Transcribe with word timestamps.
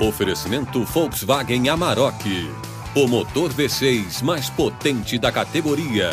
Oferecimento 0.00 0.82
Volkswagen 0.82 1.68
Amarok. 1.68 2.24
O 2.96 3.06
motor 3.06 3.54
V6 3.54 4.22
mais 4.22 4.50
potente 4.50 5.16
da 5.20 5.30
categoria. 5.30 6.10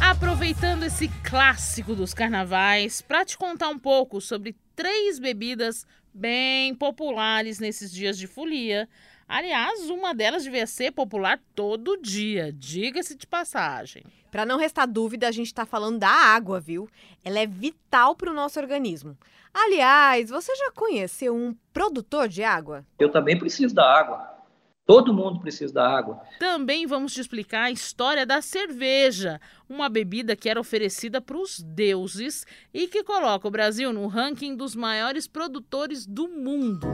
Aproveitando 0.00 0.84
esse 0.84 1.08
clássico 1.22 1.94
dos 1.94 2.14
carnavais, 2.14 3.02
para 3.02 3.26
te 3.26 3.36
contar 3.36 3.68
um 3.68 3.78
pouco 3.78 4.22
sobre 4.22 4.56
três 4.74 5.18
bebidas 5.18 5.86
bem 6.14 6.74
populares 6.74 7.58
nesses 7.58 7.92
dias 7.92 8.16
de 8.16 8.26
folia. 8.26 8.88
Aliás, 9.28 9.90
uma 9.90 10.14
delas 10.14 10.42
devia 10.42 10.66
ser 10.66 10.90
popular 10.90 11.38
todo 11.54 12.00
dia, 12.00 12.50
diga-se 12.50 13.14
de 13.14 13.26
passagem. 13.26 14.02
Para 14.30 14.46
não 14.46 14.56
restar 14.56 14.88
dúvida, 14.88 15.28
a 15.28 15.30
gente 15.30 15.48
está 15.48 15.66
falando 15.66 15.98
da 15.98 16.08
água, 16.08 16.58
viu? 16.58 16.88
Ela 17.22 17.40
é 17.40 17.46
vital 17.46 18.16
para 18.16 18.30
o 18.30 18.34
nosso 18.34 18.58
organismo. 18.58 19.18
Aliás, 19.52 20.30
você 20.30 20.54
já 20.56 20.72
conheceu 20.72 21.36
um 21.36 21.54
produtor 21.74 22.26
de 22.26 22.42
água? 22.42 22.86
Eu 22.98 23.10
também 23.10 23.38
preciso 23.38 23.74
da 23.74 23.84
água. 23.84 24.38
Todo 24.86 25.12
mundo 25.12 25.40
precisa 25.40 25.74
da 25.74 25.86
água. 25.86 26.22
Também 26.38 26.86
vamos 26.86 27.12
te 27.12 27.20
explicar 27.20 27.64
a 27.64 27.70
história 27.70 28.24
da 28.24 28.40
cerveja, 28.40 29.38
uma 29.68 29.90
bebida 29.90 30.34
que 30.34 30.48
era 30.48 30.58
oferecida 30.58 31.20
para 31.20 31.36
os 31.36 31.62
deuses 31.62 32.46
e 32.72 32.86
que 32.86 33.04
coloca 33.04 33.46
o 33.46 33.50
Brasil 33.50 33.92
no 33.92 34.06
ranking 34.06 34.56
dos 34.56 34.74
maiores 34.74 35.28
produtores 35.28 36.06
do 36.06 36.28
mundo. 36.28 36.86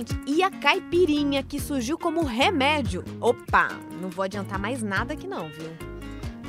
Gente, 0.00 0.18
e 0.26 0.42
a 0.42 0.50
caipirinha 0.50 1.42
que 1.42 1.60
surgiu 1.60 1.98
como 1.98 2.24
remédio? 2.24 3.04
Opa, 3.20 3.68
não 4.00 4.08
vou 4.08 4.22
adiantar 4.22 4.58
mais 4.58 4.82
nada 4.82 5.12
aqui 5.12 5.26
não, 5.26 5.50
viu? 5.50 5.70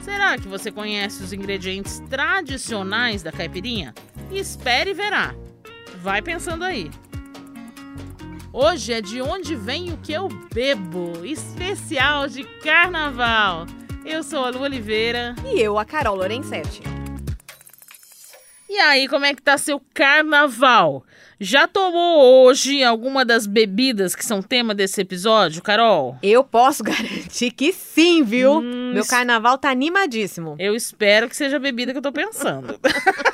Será 0.04 0.38
que 0.38 0.48
você 0.48 0.72
conhece 0.72 1.22
os 1.22 1.34
ingredientes 1.34 2.00
tradicionais 2.10 3.22
da 3.22 3.30
caipirinha? 3.30 3.94
Espere 4.32 4.92
e 4.92 4.94
verá. 4.94 5.36
Vai 5.98 6.22
pensando 6.22 6.64
aí. 6.64 6.90
Hoje 8.54 8.94
é 8.94 9.02
de 9.02 9.22
onde 9.22 9.54
vem 9.54 9.92
o 9.92 9.98
que 9.98 10.14
eu 10.14 10.30
bebo, 10.54 11.26
especial 11.26 12.30
de 12.30 12.46
carnaval. 12.64 13.66
Eu 14.06 14.24
sou 14.24 14.46
a 14.46 14.50
Lu 14.50 14.62
Oliveira. 14.62 15.36
E 15.46 15.60
eu, 15.60 15.78
a 15.78 15.84
Carol 15.84 16.16
Lorenzetti. 16.16 16.82
E 18.70 18.80
aí, 18.80 19.10
como 19.10 19.26
é 19.26 19.36
que 19.36 19.42
tá 19.42 19.58
seu 19.58 19.82
carnaval? 19.94 21.04
Já 21.44 21.68
tomou 21.68 22.46
hoje 22.46 22.84
alguma 22.84 23.26
das 23.26 23.48
bebidas 23.48 24.14
que 24.14 24.24
são 24.24 24.44
tema 24.44 24.76
desse 24.76 25.02
episódio, 25.02 25.60
Carol? 25.64 26.16
Eu 26.22 26.44
posso 26.44 26.84
garantir 26.86 27.50
que 27.50 27.74
sim, 27.74 28.22
viu? 28.24 28.60
Hum, 28.60 28.92
Meu 28.94 29.04
carnaval 29.04 29.58
tá 29.58 29.72
animadíssimo. 29.72 30.56
Eu 30.60 30.76
espero 30.76 31.28
que 31.28 31.36
seja 31.36 31.58
a 31.58 31.60
bebida 31.60 31.94
que 31.94 31.98
eu 31.98 32.02
tô 32.04 32.12
pensando. 32.12 32.80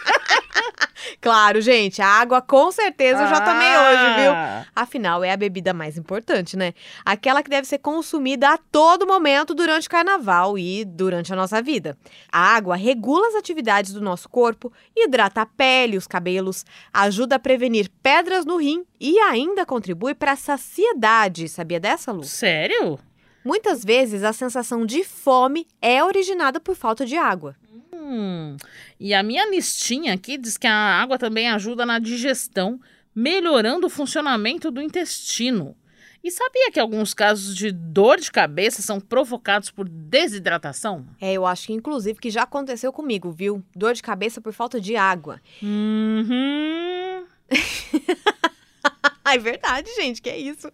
Claro, 1.22 1.62
gente, 1.62 2.02
a 2.02 2.08
água 2.08 2.42
com 2.42 2.72
certeza 2.72 3.24
eu 3.24 3.28
já 3.28 3.42
tomei 3.42 3.68
ah. 3.68 3.90
hoje, 3.90 4.22
viu? 4.22 4.68
Afinal, 4.76 5.24
é 5.24 5.32
a 5.32 5.38
bebida 5.38 5.74
mais 5.74 5.98
importante, 5.98 6.58
né? 6.58 6.74
Aquela 7.06 7.44
que 7.44 7.50
deve 7.50 7.68
ser 7.68 7.80
consumida 7.80 8.50
a 8.50 8.58
todo 8.58 9.08
momento 9.08 9.54
durante 9.54 9.88
o 9.88 9.92
carnaval 9.92 10.58
e 10.58 10.86
durante 10.86 11.32
a 11.32 11.36
nossa 11.36 11.62
vida. 11.62 11.98
A 12.32 12.56
água 12.56 12.76
regula 12.76 13.28
as 13.28 13.36
atividades 13.36 13.94
do 13.94 14.02
nosso 14.02 14.30
corpo, 14.30 14.72
hidrata 14.96 15.42
a 15.42 15.46
pele, 15.46 15.98
os 15.98 16.08
cabelos, 16.08 16.66
ajuda 16.94 17.36
a 17.36 17.40
prevenir 17.40 17.90
pedras 18.02 18.46
no 18.46 18.58
rim 18.58 18.86
e 19.00 19.20
ainda 19.20 19.66
contribui 19.66 20.14
para 20.14 20.34
a 20.34 20.36
saciedade. 20.36 21.50
Sabia 21.50 21.80
dessa, 21.80 22.12
Lu? 22.12 22.24
Sério? 22.24 23.00
Muitas 23.48 23.84
vezes 23.84 24.24
a 24.24 24.34
sensação 24.34 24.86
de 24.86 25.06
fome 25.06 25.66
é 25.82 26.04
originada 26.04 26.60
por 26.60 26.76
falta 26.76 27.06
de 27.06 27.16
água. 27.16 27.56
Hum, 28.10 28.56
e 28.98 29.14
a 29.14 29.22
minha 29.22 29.50
listinha 29.50 30.14
aqui 30.14 30.38
diz 30.38 30.58
que 30.58 30.66
a 30.66 30.74
água 30.74 31.18
também 31.18 31.50
ajuda 31.50 31.86
na 31.86 32.00
digestão, 32.00 32.80
melhorando 33.14 33.88
o 33.88 33.90
funcionamento 33.90 34.72
do 34.72 34.82
intestino. 34.82 35.76
E 36.24 36.32
sabia 36.32 36.72
que 36.72 36.80
alguns 36.80 37.14
casos 37.14 37.56
de 37.56 37.70
dor 37.72 38.18
de 38.18 38.32
cabeça 38.32 38.82
são 38.82 39.00
provocados 39.00 39.70
por 39.70 39.88
desidratação? 39.88 41.06
É, 41.20 41.34
eu 41.34 41.46
acho 41.46 41.68
que 41.68 41.74
inclusive 41.74 42.20
que 42.20 42.30
já 42.30 42.44
aconteceu 42.44 42.94
comigo, 42.94 43.30
viu? 43.30 43.62
Dor 43.76 43.94
de 43.94 44.02
cabeça 44.02 44.40
por 44.40 44.54
falta 44.54 44.80
de 44.80 44.96
água. 44.96 45.42
Uhum. 45.62 47.17
é 49.34 49.38
verdade, 49.38 49.94
gente, 49.96 50.22
que 50.22 50.30
é 50.30 50.38
isso. 50.38 50.72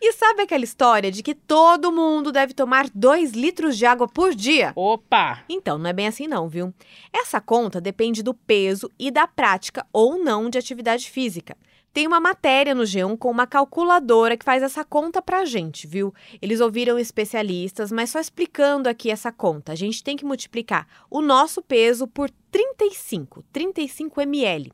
E 0.00 0.12
sabe 0.12 0.42
aquela 0.42 0.64
história 0.64 1.10
de 1.10 1.22
que 1.22 1.34
todo 1.34 1.92
mundo 1.92 2.32
deve 2.32 2.54
tomar 2.54 2.88
2 2.94 3.32
litros 3.32 3.76
de 3.76 3.86
água 3.86 4.08
por 4.08 4.34
dia? 4.34 4.72
Opa! 4.74 5.44
Então, 5.48 5.78
não 5.78 5.88
é 5.88 5.92
bem 5.92 6.06
assim 6.06 6.26
não, 6.26 6.48
viu? 6.48 6.72
Essa 7.12 7.40
conta 7.40 7.80
depende 7.80 8.22
do 8.22 8.34
peso 8.34 8.90
e 8.98 9.10
da 9.10 9.26
prática 9.26 9.86
ou 9.92 10.18
não 10.18 10.50
de 10.50 10.58
atividade 10.58 11.10
física. 11.10 11.56
Tem 11.92 12.06
uma 12.06 12.18
matéria 12.18 12.74
no 12.74 12.84
G1 12.84 13.18
com 13.18 13.30
uma 13.30 13.46
calculadora 13.46 14.34
que 14.34 14.46
faz 14.46 14.62
essa 14.62 14.82
conta 14.82 15.20
pra 15.20 15.44
gente, 15.44 15.86
viu? 15.86 16.14
Eles 16.40 16.58
ouviram 16.58 16.98
especialistas, 16.98 17.92
mas 17.92 18.08
só 18.08 18.18
explicando 18.18 18.88
aqui 18.88 19.10
essa 19.10 19.30
conta. 19.30 19.72
A 19.72 19.74
gente 19.74 20.02
tem 20.02 20.16
que 20.16 20.24
multiplicar 20.24 20.86
o 21.10 21.20
nosso 21.20 21.60
peso 21.60 22.08
por 22.08 22.30
35, 22.50 23.44
35 23.52 24.22
ml. 24.22 24.72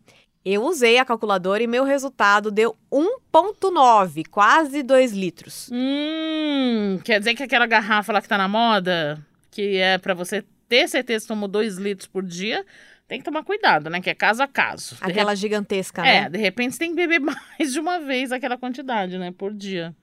Eu 0.51 0.65
usei 0.65 0.97
a 0.97 1.05
calculadora 1.05 1.63
e 1.63 1.67
meu 1.67 1.85
resultado 1.85 2.51
deu 2.51 2.75
1,9, 2.91 4.27
quase 4.31 4.83
2 4.83 5.13
litros. 5.13 5.69
Hum, 5.71 6.99
quer 7.05 7.19
dizer 7.19 7.35
que 7.35 7.43
aquela 7.43 7.67
garrafa 7.67 8.15
lá 8.15 8.23
que 8.23 8.29
tá 8.29 8.39
na 8.39 8.49
moda, 8.49 9.23
que 9.51 9.77
é 9.77 9.99
para 9.99 10.15
você 10.15 10.43
ter 10.67 10.89
certeza 10.89 11.27
que 11.27 11.29
tomou 11.29 11.51
2 11.51 11.77
litros 11.77 12.07
por 12.07 12.25
dia, 12.25 12.65
tem 13.07 13.19
que 13.19 13.27
tomar 13.27 13.45
cuidado, 13.45 13.91
né? 13.91 14.01
Que 14.01 14.09
é 14.09 14.15
caso 14.15 14.43
a 14.43 14.49
caso. 14.49 14.97
Aquela 15.03 15.35
de 15.35 15.41
gigantesca, 15.43 16.01
né? 16.01 16.17
É, 16.17 16.31
de 16.31 16.39
repente 16.39 16.73
você 16.73 16.79
tem 16.79 16.95
que 16.95 16.97
beber 16.97 17.21
mais 17.21 17.71
de 17.71 17.79
uma 17.79 18.01
vez 18.01 18.33
aquela 18.33 18.57
quantidade, 18.57 19.19
né? 19.19 19.31
Por 19.37 19.53
dia. 19.53 19.95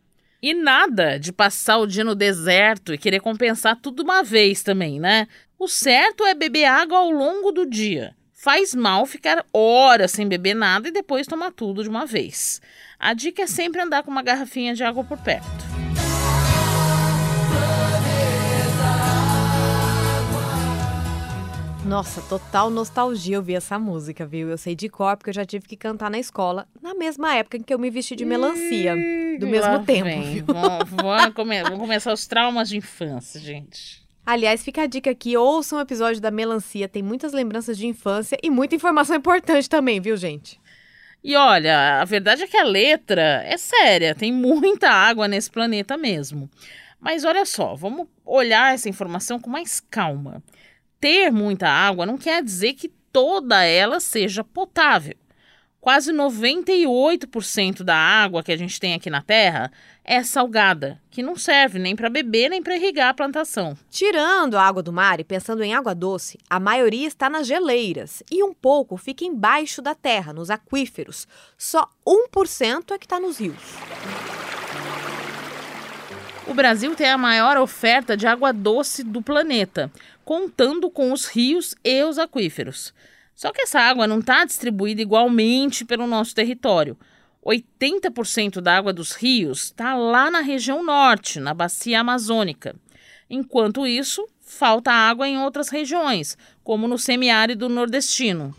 E 0.43 0.53
nada 0.53 1.17
de 1.17 1.33
passar 1.33 1.79
o 1.79 1.87
dia 1.87 2.03
no 2.03 2.13
deserto 2.13 2.93
e 2.93 2.99
querer 2.99 3.19
compensar 3.19 3.77
tudo 3.81 4.03
uma 4.03 4.21
vez 4.21 4.61
também, 4.61 4.99
né? 4.99 5.27
O 5.57 5.67
certo 5.67 6.23
é 6.23 6.35
beber 6.35 6.65
água 6.65 6.99
ao 6.99 7.09
longo 7.09 7.51
do 7.51 7.65
dia. 7.65 8.15
Faz 8.45 8.75
mal 8.75 9.07
ficar 9.07 9.43
horas 9.51 10.11
sem 10.11 10.27
beber 10.27 10.53
nada 10.53 10.87
e 10.87 10.91
depois 10.91 11.25
tomar 11.25 11.51
tudo 11.51 11.81
de 11.81 11.89
uma 11.89 12.05
vez. 12.05 12.61
A 12.99 13.11
dica 13.11 13.41
é 13.41 13.47
sempre 13.47 13.81
andar 13.81 14.03
com 14.03 14.11
uma 14.11 14.21
garrafinha 14.21 14.75
de 14.75 14.83
água 14.83 15.03
por 15.03 15.17
perto. 15.17 15.47
Nossa, 21.87 22.21
total 22.21 22.69
nostalgia 22.69 23.39
ouvir 23.39 23.55
essa 23.55 23.79
música, 23.79 24.27
viu? 24.27 24.47
Eu 24.47 24.59
sei 24.59 24.75
de 24.75 24.89
cor 24.89 25.17
porque 25.17 25.31
eu 25.31 25.33
já 25.33 25.43
tive 25.43 25.65
que 25.65 25.75
cantar 25.75 26.11
na 26.11 26.19
escola, 26.19 26.67
na 26.79 26.93
mesma 26.93 27.33
época 27.33 27.57
em 27.57 27.63
que 27.63 27.73
eu 27.73 27.79
me 27.79 27.89
vesti 27.89 28.15
de 28.15 28.25
melancia. 28.25 28.95
Do 29.39 29.47
mesmo 29.47 29.83
tempo. 29.83 30.53
Vamos, 30.53 30.89
vamos, 30.91 31.33
come 31.33 31.63
começar 31.63 32.13
os 32.13 32.27
traumas 32.27 32.69
de 32.69 32.77
infância, 32.77 33.41
gente. 33.41 34.04
Aliás, 34.25 34.63
fica 34.63 34.81
a 34.81 34.87
dica 34.87 35.11
aqui, 35.11 35.37
ouçam 35.37 35.77
um 35.77 35.81
episódio 35.81 36.19
da 36.19 36.31
melancia, 36.31 36.87
tem 36.89 37.03
muitas 37.03 37.31
lembranças 37.31 37.77
de 37.77 37.85
infância 37.85 38.37
e 38.41 38.49
muita 38.49 38.75
informação 38.75 39.15
importante 39.15 39.69
também, 39.69 40.01
viu, 40.01 40.17
gente? 40.17 40.59
E 41.23 41.35
olha, 41.35 42.01
a 42.01 42.05
verdade 42.05 42.43
é 42.43 42.47
que 42.47 42.57
a 42.57 42.63
letra 42.63 43.43
é 43.45 43.57
séria, 43.57 44.15
tem 44.15 44.31
muita 44.31 44.89
água 44.89 45.27
nesse 45.27 45.51
planeta 45.51 45.95
mesmo. 45.95 46.49
Mas 46.99 47.23
olha 47.23 47.45
só, 47.45 47.75
vamos 47.75 48.07
olhar 48.25 48.73
essa 48.73 48.89
informação 48.89 49.39
com 49.39 49.49
mais 49.49 49.79
calma. 49.79 50.41
Ter 50.99 51.31
muita 51.31 51.67
água 51.67 52.05
não 52.05 52.17
quer 52.17 52.43
dizer 52.43 52.73
que 52.73 52.89
toda 53.11 53.63
ela 53.63 53.99
seja 53.99 54.43
potável. 54.43 55.15
Quase 55.85 56.11
98% 56.11 57.83
da 57.83 57.95
água 57.95 58.41
que 58.41 58.51
a 58.51 58.57
gente 58.57 58.79
tem 58.79 58.95
aqui 58.95 59.07
na 59.07 59.21
Terra 59.21 59.71
é 60.03 60.23
salgada, 60.23 60.99
que 61.11 61.21
não 61.21 61.35
serve 61.35 61.77
nem 61.77 61.95
para 61.95 62.09
beber 62.09 62.49
nem 62.49 62.63
para 62.63 62.75
irrigar 62.75 63.09
a 63.09 63.13
plantação. 63.13 63.77
Tirando 63.91 64.57
a 64.57 64.63
água 64.63 64.81
do 64.81 64.91
mar 64.91 65.19
e 65.19 65.23
pensando 65.23 65.61
em 65.61 65.75
água 65.75 65.93
doce, 65.93 66.39
a 66.49 66.59
maioria 66.59 67.07
está 67.07 67.29
nas 67.29 67.45
geleiras 67.45 68.23
e 68.31 68.43
um 68.43 68.51
pouco 68.51 68.97
fica 68.97 69.23
embaixo 69.23 69.79
da 69.79 69.93
terra, 69.93 70.33
nos 70.33 70.49
aquíferos. 70.49 71.27
Só 71.55 71.87
1% 72.03 72.91
é 72.91 72.97
que 72.97 73.05
está 73.05 73.19
nos 73.19 73.37
rios. 73.37 73.75
O 76.47 76.55
Brasil 76.55 76.95
tem 76.95 77.11
a 77.11 77.17
maior 77.17 77.57
oferta 77.57 78.17
de 78.17 78.25
água 78.25 78.51
doce 78.51 79.03
do 79.03 79.21
planeta, 79.21 79.91
contando 80.23 80.89
com 80.89 81.11
os 81.11 81.27
rios 81.27 81.75
e 81.83 82.03
os 82.03 82.17
aquíferos. 82.17 82.91
Só 83.35 83.51
que 83.51 83.61
essa 83.61 83.79
água 83.79 84.07
não 84.07 84.19
está 84.19 84.45
distribuída 84.45 85.01
igualmente 85.01 85.83
pelo 85.83 86.07
nosso 86.07 86.33
território. 86.33 86.97
80% 87.45 88.61
da 88.61 88.77
água 88.77 88.91
dos 88.91 89.11
rios 89.11 89.65
está 89.65 89.95
lá 89.95 90.31
na 90.31 90.39
região 90.39 90.83
norte, 90.83 91.39
na 91.39 91.53
bacia 91.53 91.99
amazônica. 91.99 92.75
Enquanto 93.29 93.85
isso, 93.85 94.25
falta 94.39 94.91
água 94.91 95.27
em 95.27 95.37
outras 95.37 95.69
regiões, 95.69 96.37
como 96.63 96.87
no 96.87 96.97
semiárido 96.97 97.69
nordestino. 97.69 98.55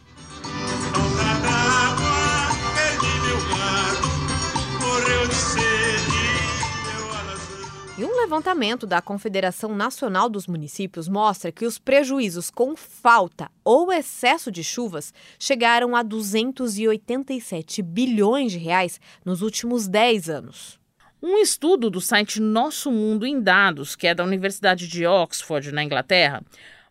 Levantamento 8.26 8.88
da 8.88 9.00
Confederação 9.00 9.73
Nacional 9.73 10.28
dos 10.28 10.49
Municípios 10.49 11.06
mostra 11.06 11.52
que 11.52 11.64
os 11.64 11.78
prejuízos 11.78 12.50
com 12.50 12.75
falta 12.75 13.49
ou 13.64 13.93
excesso 13.93 14.50
de 14.50 14.64
chuvas 14.64 15.14
chegaram 15.38 15.94
a 15.94 16.02
287 16.02 17.82
bilhões 17.82 18.50
de 18.50 18.58
reais 18.58 19.00
nos 19.25 19.43
últimos 19.43 19.87
10 19.87 20.28
anos. 20.28 20.81
Um 21.23 21.38
estudo 21.38 21.88
do 21.88 22.00
site 22.00 22.40
Nosso 22.40 22.90
Mundo 22.90 23.25
em 23.25 23.40
Dados, 23.40 23.94
que 23.94 24.08
é 24.08 24.14
da 24.14 24.25
Universidade 24.25 24.88
de 24.88 25.06
Oxford, 25.06 25.70
na 25.70 25.84
Inglaterra, 25.84 26.43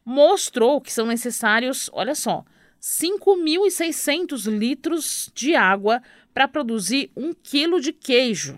mostrou 0.05 0.79
que 0.79 0.91
são 0.91 1.05
necessários, 1.05 1.89
olha 1.91 2.15
só, 2.15 2.45
5.600 2.81 4.49
litros 4.57 5.29
de 5.35 5.53
água 5.53 6.01
para 6.33 6.47
produzir 6.47 7.11
um 7.13 7.33
quilo 7.33 7.81
de 7.81 7.91
queijo. 7.91 8.57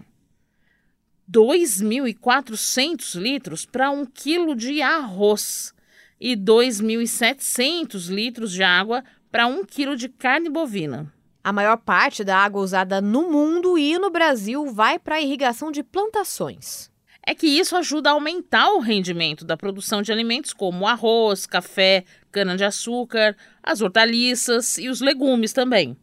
2.400 1.32 3.20
litros 3.20 3.66
para 3.66 3.92
um 3.92 4.06
quilo 4.06 4.56
de 4.56 4.82
arroz 4.82 5.74
e 6.20 6.36
2.700 6.36 8.10
litros 8.10 8.52
de 8.52 8.64
água 8.64 9.04
para 9.32 9.46
um 9.46 9.64
quilo 9.66 9.96
de 9.96 10.10
carne 10.10 10.50
bovina. 10.50 11.14
A 11.44 11.54
maior 11.54 11.78
parte 11.78 12.24
da 12.24 12.38
água 12.38 12.62
usada 12.62 13.00
no 13.00 13.30
mundo 13.30 13.78
e 13.78 13.98
no 13.98 14.10
Brasil 14.10 14.66
vai 14.68 14.98
para 15.00 15.16
a 15.16 15.22
irrigação 15.22 15.72
de 15.72 15.84
plantações. 15.84 16.90
É 17.26 17.36
que 17.36 17.48
isso 17.48 17.76
ajuda 17.76 18.10
a 18.10 18.14
aumentar 18.14 18.72
o 18.72 18.80
rendimento 18.80 19.44
da 19.44 19.58
produção 19.58 20.02
de 20.02 20.14
alimentos 20.14 20.54
como 20.54 20.88
arroz, 20.88 21.46
café, 21.46 22.06
cana-de-açúcar, 22.32 23.36
as 23.62 23.82
hortaliças 23.82 24.78
e 24.78 24.88
os 24.88 25.02
legumes 25.02 25.52
também. 25.52 25.98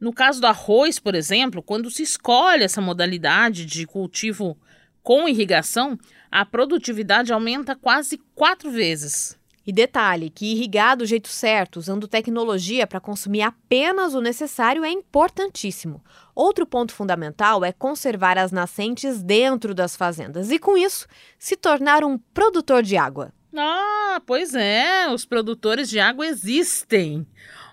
No 0.00 0.12
caso 0.12 0.40
do 0.40 0.46
arroz, 0.46 0.98
por 0.98 1.14
exemplo, 1.14 1.62
quando 1.62 1.90
se 1.90 2.02
escolhe 2.02 2.62
essa 2.62 2.80
modalidade 2.80 3.66
de 3.66 3.86
cultivo 3.86 4.56
com 5.02 5.28
irrigação, 5.28 5.98
a 6.30 6.44
produtividade 6.44 7.32
aumenta 7.32 7.74
quase 7.74 8.18
quatro 8.34 8.70
vezes. 8.70 9.38
E 9.66 9.72
detalhe 9.72 10.30
que 10.30 10.52
irrigar 10.52 10.96
do 10.96 11.04
jeito 11.04 11.28
certo, 11.28 11.78
usando 11.78 12.08
tecnologia 12.08 12.86
para 12.86 13.00
consumir 13.00 13.42
apenas 13.42 14.14
o 14.14 14.20
necessário, 14.20 14.82
é 14.82 14.90
importantíssimo. 14.90 16.02
Outro 16.34 16.64
ponto 16.64 16.94
fundamental 16.94 17.62
é 17.62 17.70
conservar 17.70 18.38
as 18.38 18.50
nascentes 18.50 19.22
dentro 19.22 19.74
das 19.74 19.94
fazendas 19.94 20.50
e, 20.50 20.58
com 20.58 20.78
isso, 20.78 21.06
se 21.38 21.54
tornar 21.54 22.02
um 22.02 22.16
produtor 22.16 22.82
de 22.82 22.96
água. 22.96 23.30
Ah, 23.54 24.22
pois 24.24 24.54
é, 24.54 25.06
os 25.12 25.26
produtores 25.26 25.90
de 25.90 25.98
água 26.00 26.26
existem. 26.26 27.26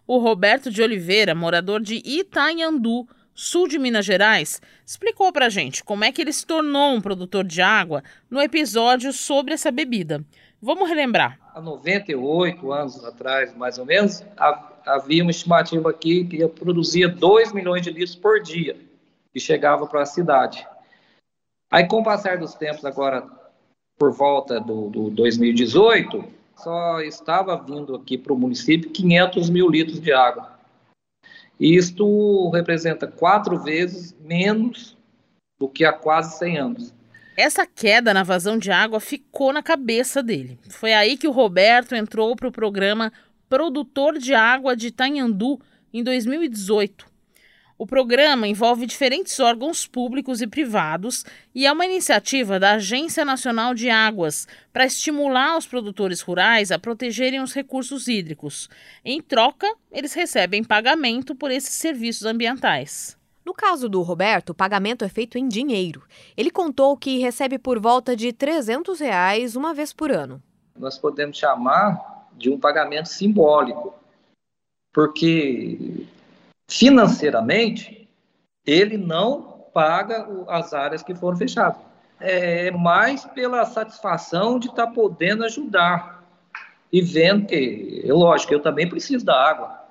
O 0.07 0.19
Roberto 0.19 0.69
de 0.69 0.84
Oliveira, 0.84 1.34
morador 1.34 1.81
de 1.81 1.96
Itanhandu, 2.06 3.07
sul 3.34 3.68
de 3.68 3.80
Minas 3.80 4.06
Gerais, 4.06 4.62
explicou 4.86 5.34
pra 5.34 5.50
gente 5.50 5.84
como 5.84 6.04
é 6.04 6.12
que 6.12 6.22
ele 6.22 6.31
se 6.31 6.46
tornou 6.46 6.94
um 6.94 7.02
produtor 7.02 7.44
de 7.44 7.60
água 7.60 8.04
no 8.30 8.40
episódio 8.40 9.12
sobre 9.12 9.56
essa 9.56 9.72
bebida. 9.72 10.24
Vamos 10.62 10.88
relembrar. 10.88 11.40
Há 11.56 11.60
98 11.60 12.72
anos 12.72 13.04
atrás, 13.04 13.56
mais 13.57 13.80
ou 13.80 13.86
menos, 13.86 14.24
havia 14.86 15.24
uma 15.24 15.31
estimativa 15.31 15.90
aqui 15.90 16.24
que 16.25 16.48
produzia 16.50 17.10
2 17.10 17.52
milhões 17.52 17.81
de 17.81 17.90
litros 17.90 18.16
por 18.16 18.40
dia 18.42 18.78
e 19.34 19.40
chegava 19.40 19.88
para 19.88 20.04
a 20.04 20.06
cidade. 20.06 20.68
Aí, 21.72 21.88
com 21.88 22.02
o 22.02 22.04
passar 22.04 22.38
dos 22.38 22.54
tempos, 22.54 22.86
agora 22.86 23.28
por 23.98 24.12
volta 24.12 24.60
do, 24.60 24.90
do 24.90 25.10
2018, 25.10 26.24
só 26.57 27.02
estava 27.02 27.56
vindo 27.57 27.96
aqui 27.96 28.18
para 28.18 28.34
o 28.34 28.38
município 28.38 28.90
500 28.90 29.50
mil 29.50 29.69
litros 29.69 30.00
de 30.00 30.12
água. 30.12 30.57
Isto 31.60 32.50
representa 32.50 33.07
quatro 33.07 33.57
vezes 33.60 34.16
menos 34.19 34.98
do 35.60 35.69
que 35.69 35.86
há 35.86 35.94
quase 35.94 36.38
100 36.38 36.57
anos. 36.57 36.94
Essa 37.38 37.66
queda 37.66 38.13
na 38.13 38.24
vazão 38.24 38.57
de 38.57 38.72
água 38.72 39.00
ficou 39.00 39.52
na 39.52 39.62
cabeça 39.62 40.24
dele. 40.24 40.57
Foi 40.69 40.94
aí 40.94 41.18
que 41.18 41.28
o 41.28 41.31
Roberto 41.31 41.94
entrou 41.94 42.36
para 42.36 42.48
o 42.48 42.52
programa 42.52 43.12
Produtor 43.50 44.18
de 44.18 44.34
Água 44.34 44.75
de 44.75 44.88
Itanhandu 44.88 45.60
em 45.94 46.04
2018. 46.04 47.15
O 47.77 47.86
programa 47.86 48.48
envolve 48.48 48.86
diferentes 48.86 49.38
órgãos 49.38 49.86
públicos 49.86 50.42
e 50.42 50.48
privados 50.48 51.25
e 51.54 51.66
é 51.66 51.72
uma 51.72 51.86
iniciativa 51.86 52.57
da 52.57 52.75
Agência 52.75 53.25
Nacional 53.25 53.74
de 53.74 53.89
Águas 53.89 54.48
para 54.72 54.86
estimular 54.86 55.57
os 55.57 55.68
produtores 55.68 56.22
rurais 56.22 56.72
a 56.72 56.80
protegerem 56.80 57.42
os 57.42 57.54
recursos 57.54 58.07
hídricos. 58.07 58.69
Em 59.04 59.22
troca, 59.22 59.69
eles 59.92 60.13
recebem 60.13 60.63
pagamento 60.63 61.36
por 61.36 61.51
esses 61.51 61.74
serviços 61.74 62.25
ambientais. 62.25 63.18
No 63.44 63.54
caso 63.54 63.89
do 63.89 64.01
Roberto, 64.01 64.51
o 64.51 64.56
pagamento 64.56 65.04
é 65.04 65.10
feito 65.10 65.38
em 65.38 65.45
dinheiro. 65.45 66.01
Ele 66.38 66.50
contou 66.50 66.95
que 66.95 67.19
recebe 67.19 67.60
por 67.60 67.78
volta 67.78 68.16
de 68.16 68.31
300 68.31 69.01
reais 69.01 69.57
uma 69.57 69.74
vez 69.74 69.92
por 69.92 70.12
ano. 70.12 70.42
Nós 70.80 70.98
podemos 70.98 71.38
chamar 71.38 72.30
de 72.38 72.50
um 72.50 72.57
pagamento 72.57 73.10
simbólico, 73.10 73.94
porque 74.94 76.07
financeiramente, 76.68 78.10
ele 78.66 78.98
não 78.98 79.66
paga 79.74 80.28
as 80.48 80.74
áreas 80.74 81.04
que 81.04 81.14
foram 81.14 81.38
fechadas. 81.38 81.82
É 82.20 82.72
mais 82.72 83.26
pela 83.26 83.66
satisfação 83.66 84.58
de 84.58 84.68
estar 84.68 84.88
tá 84.88 84.94
podendo 84.94 85.44
ajudar 85.44 86.24
e 86.92 87.02
vendo 87.02 87.48
que, 87.48 88.04
é 88.06 88.14
lógico, 88.14 88.54
eu 88.54 88.62
também 88.62 88.88
preciso 88.88 89.26
da 89.26 89.36
água. 89.36 89.84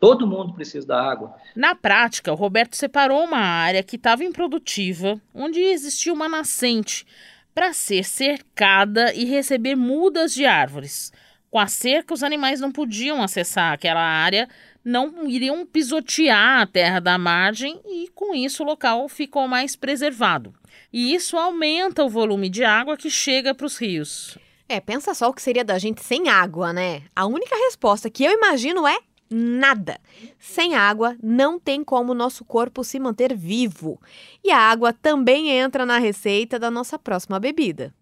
Todo 0.00 0.26
mundo 0.26 0.54
precisa 0.54 0.86
da 0.86 1.00
água. 1.00 1.34
Na 1.54 1.74
prática, 1.74 2.32
o 2.32 2.36
Roberto 2.36 2.76
separou 2.76 3.24
uma 3.24 3.38
área 3.38 3.82
que 3.82 3.96
estava 3.96 4.24
improdutiva, 4.24 5.20
onde 5.34 5.60
existia 5.60 6.12
uma 6.12 6.28
nascente, 6.28 7.06
para 7.54 7.72
ser 7.72 8.04
cercada 8.04 9.12
e 9.14 9.24
receber 9.24 9.74
mudas 9.74 10.32
de 10.32 10.46
árvores. 10.46 11.12
Com 11.50 11.58
a 11.58 11.66
cerca, 11.66 12.14
os 12.14 12.22
animais 12.22 12.60
não 12.60 12.70
podiam 12.70 13.22
acessar 13.22 13.72
aquela 13.72 14.02
área 14.02 14.48
não 14.84 15.28
iriam 15.28 15.66
pisotear 15.66 16.60
a 16.60 16.66
terra 16.66 17.00
da 17.00 17.18
margem 17.18 17.80
e, 17.84 18.08
com 18.14 18.34
isso, 18.34 18.62
o 18.62 18.66
local 18.66 19.08
ficou 19.08 19.46
mais 19.46 19.76
preservado. 19.76 20.54
E 20.92 21.14
isso 21.14 21.36
aumenta 21.36 22.04
o 22.04 22.08
volume 22.08 22.48
de 22.48 22.64
água 22.64 22.96
que 22.96 23.10
chega 23.10 23.54
para 23.54 23.66
os 23.66 23.76
rios. 23.76 24.38
É, 24.68 24.80
pensa 24.80 25.14
só 25.14 25.28
o 25.28 25.32
que 25.32 25.42
seria 25.42 25.64
da 25.64 25.78
gente 25.78 26.02
sem 26.02 26.28
água, 26.28 26.72
né? 26.72 27.02
A 27.14 27.26
única 27.26 27.56
resposta 27.56 28.10
que 28.10 28.24
eu 28.24 28.32
imagino 28.32 28.86
é 28.86 28.98
nada. 29.30 29.98
Sem 30.38 30.74
água, 30.74 31.16
não 31.22 31.58
tem 31.58 31.84
como 31.84 32.12
o 32.12 32.14
nosso 32.14 32.44
corpo 32.44 32.84
se 32.84 32.98
manter 32.98 33.34
vivo. 33.34 34.00
E 34.42 34.50
a 34.50 34.58
água 34.58 34.92
também 34.92 35.50
entra 35.50 35.84
na 35.84 35.98
receita 35.98 36.58
da 36.58 36.70
nossa 36.70 36.98
próxima 36.98 37.38
bebida. 37.38 37.94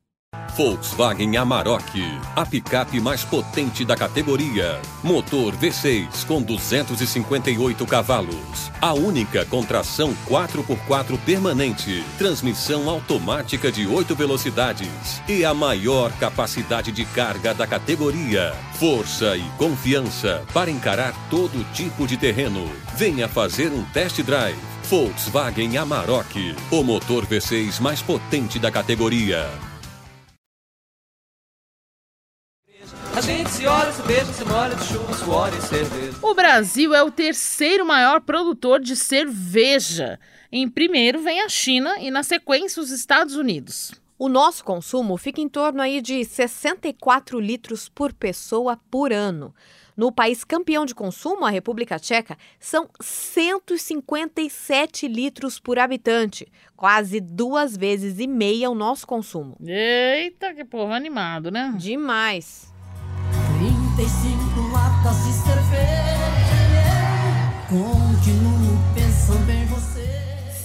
Volkswagen 0.56 1.36
Amarok, 1.36 2.00
a 2.34 2.46
picape 2.46 2.98
mais 2.98 3.22
potente 3.22 3.84
da 3.84 3.94
categoria. 3.94 4.80
Motor 5.02 5.54
V6 5.54 6.25
com 6.26 6.40
258 6.40 7.84
cavalos. 7.84 8.72
A 8.80 8.94
única 8.94 9.44
com 9.44 9.62
tração 9.62 10.16
4x4 10.26 11.18
permanente. 11.26 12.02
Transmissão 12.16 12.88
automática 12.88 13.70
de 13.70 13.86
8 13.86 14.14
velocidades. 14.14 15.20
E 15.28 15.44
a 15.44 15.52
maior 15.52 16.10
capacidade 16.12 16.90
de 16.90 17.04
carga 17.04 17.52
da 17.52 17.66
categoria. 17.66 18.54
Força 18.78 19.36
e 19.36 19.44
confiança 19.58 20.42
para 20.54 20.70
encarar 20.70 21.12
todo 21.28 21.70
tipo 21.75 22.06
de 22.06 22.16
terreno. 22.16 22.66
Venha 22.96 23.28
fazer 23.28 23.70
um 23.70 23.84
test 23.84 24.22
drive. 24.22 24.56
Volkswagen 24.84 25.76
Amarok, 25.76 26.56
o 26.70 26.82
motor 26.82 27.26
V6 27.26 27.78
mais 27.78 28.00
potente 28.00 28.58
da 28.58 28.70
categoria. 28.70 29.50
A 33.16 33.20
gente 33.23 33.49
se 33.49 33.66
olha, 33.66 33.90
se 33.92 34.02
beija, 34.02 34.26
se 34.26 34.44
molha 34.44 34.75
de 34.75 34.85
chuva, 34.85 35.14
suor 35.14 35.49
e 35.49 35.62
cerveja. 35.62 36.18
O 36.20 36.35
Brasil 36.35 36.94
é 36.94 37.02
o 37.02 37.11
terceiro 37.11 37.87
maior 37.87 38.20
produtor 38.20 38.78
de 38.78 38.94
cerveja. 38.94 40.20
Em 40.52 40.68
primeiro 40.68 41.23
vem 41.23 41.40
a 41.40 41.49
China 41.49 41.99
e 41.99 42.11
na 42.11 42.23
sequência 42.23 42.82
os 42.82 42.90
Estados 42.90 43.35
Unidos. 43.35 43.94
O 44.18 44.28
nosso 44.28 44.62
consumo 44.62 45.16
fica 45.16 45.40
em 45.40 45.49
torno 45.49 45.80
aí 45.80 46.02
de 46.02 46.23
64 46.26 47.40
litros 47.40 47.88
por 47.88 48.12
pessoa 48.12 48.78
por 48.90 49.14
ano. 49.14 49.54
No 49.96 50.12
país 50.12 50.44
campeão 50.44 50.85
de 50.85 50.94
consumo, 50.94 51.46
a 51.46 51.50
República 51.50 51.99
Tcheca, 51.99 52.37
são 52.61 52.87
157 53.00 55.08
litros 55.08 55.58
por 55.58 55.78
habitante, 55.78 56.46
quase 56.76 57.18
duas 57.18 57.78
vezes 57.78 58.18
e 58.18 58.26
meia 58.26 58.68
o 58.68 58.75
nosso 58.75 59.06
consumo. 59.06 59.56
Eita, 59.66 60.52
que 60.52 60.66
povo 60.66 60.92
animado, 60.92 61.50
né? 61.50 61.73
Demais. 61.78 62.75
35 63.96 64.60
latas 64.74 65.16
de 65.24 65.32
cerveja. 65.32 65.86
Continuo 67.66 68.78
pensando 68.94 69.50
em 69.50 69.64
você. 69.64 70.06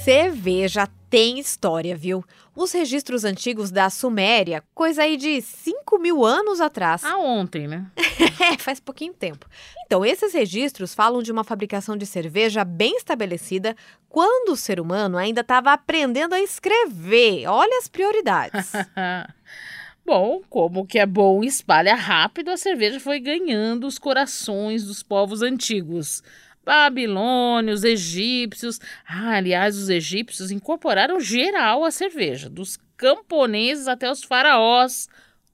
Cerveja 0.03 0.85
tem 1.09 1.39
história, 1.39 1.95
viu? 1.95 2.25
Os 2.53 2.73
registros 2.73 3.23
antigos 3.23 3.71
da 3.71 3.89
Suméria, 3.89 4.61
coisa 4.75 5.03
aí 5.03 5.15
de 5.15 5.41
5 5.41 5.97
mil 5.97 6.25
anos 6.25 6.59
atrás. 6.59 7.05
Ah, 7.05 7.17
ontem, 7.17 7.67
né? 7.69 7.85
É, 8.41 8.57
faz 8.57 8.79
pouquinho 8.79 9.13
tempo. 9.13 9.45
Então, 9.85 10.03
esses 10.03 10.33
registros 10.33 10.95
falam 10.95 11.21
de 11.21 11.31
uma 11.31 11.43
fabricação 11.43 11.95
de 11.95 12.07
cerveja 12.07 12.65
bem 12.65 12.97
estabelecida 12.97 13.75
quando 14.09 14.49
o 14.49 14.57
ser 14.57 14.79
humano 14.79 15.15
ainda 15.15 15.41
estava 15.41 15.71
aprendendo 15.71 16.33
a 16.33 16.41
escrever. 16.41 17.45
Olha 17.47 17.77
as 17.77 17.87
prioridades. 17.87 18.71
bom, 20.05 20.41
como 20.49 20.85
que 20.85 20.99
é 20.99 21.05
bom 21.05 21.43
espalha 21.43 21.95
rápido, 21.95 22.49
a 22.49 22.57
cerveja 22.57 22.99
foi 22.99 23.19
ganhando 23.19 23.87
os 23.87 23.97
corações 23.97 24.85
dos 24.85 25.01
povos 25.01 25.41
antigos. 25.41 26.21
Babilônios, 26.63 27.83
egípcios. 27.83 28.79
Ah, 29.07 29.35
aliás, 29.37 29.77
os 29.77 29.89
egípcios 29.89 30.51
incorporaram 30.51 31.19
geral 31.19 31.83
a 31.83 31.91
cerveja, 31.91 32.49
dos 32.49 32.77
camponeses 32.95 33.87
até 33.87 34.11
os 34.11 34.23
faraós. 34.23 35.07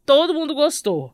Todo 0.06 0.34
mundo 0.34 0.54
gostou. 0.54 1.13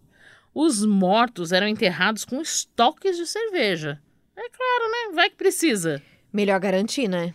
Os 0.53 0.85
mortos 0.85 1.51
eram 1.51 1.67
enterrados 1.67 2.25
com 2.25 2.41
estoques 2.41 3.17
de 3.17 3.25
cerveja. 3.25 4.01
É 4.35 4.49
claro, 4.49 4.91
né? 4.91 5.15
Vai 5.15 5.29
que 5.29 5.35
precisa. 5.35 6.01
Melhor 6.31 6.59
garantir, 6.59 7.07
né? 7.07 7.33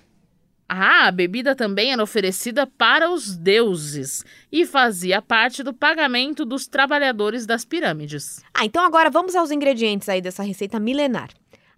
Ah, 0.68 1.06
a 1.06 1.10
bebida 1.10 1.54
também 1.54 1.92
era 1.92 2.02
oferecida 2.02 2.66
para 2.66 3.10
os 3.10 3.34
deuses 3.34 4.22
e 4.52 4.66
fazia 4.66 5.22
parte 5.22 5.62
do 5.62 5.72
pagamento 5.72 6.44
dos 6.44 6.66
trabalhadores 6.66 7.46
das 7.46 7.64
pirâmides. 7.64 8.42
Ah, 8.52 8.66
então 8.66 8.84
agora 8.84 9.08
vamos 9.08 9.34
aos 9.34 9.50
ingredientes 9.50 10.10
aí 10.10 10.20
dessa 10.20 10.42
receita 10.42 10.78
milenar. 10.78 11.30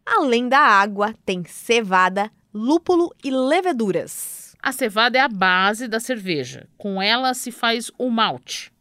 Além 0.04 0.48
da 0.48 0.58
água, 0.58 1.14
tem 1.24 1.44
cevada, 1.44 2.32
lúpulo 2.52 3.14
e 3.22 3.30
leveduras. 3.30 4.56
A 4.60 4.72
cevada 4.72 5.16
é 5.16 5.20
a 5.20 5.28
base 5.28 5.86
da 5.86 6.00
cerveja. 6.00 6.66
Com 6.76 7.00
ela 7.00 7.32
se 7.32 7.52
faz 7.52 7.92
o 7.96 8.10
malte. 8.10 8.72